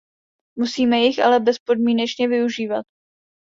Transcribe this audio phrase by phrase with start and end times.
[0.55, 2.85] Musíme jich ale bezpodmínečně využívat.